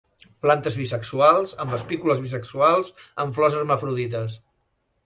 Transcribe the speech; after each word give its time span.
Plantes 0.45 0.77
bisexuals, 0.79 1.53
amb 1.65 1.77
espícules 1.79 2.25
bisexuals; 2.25 2.91
amb 3.27 3.39
flors 3.39 3.61
hermafrodites. 3.61 4.43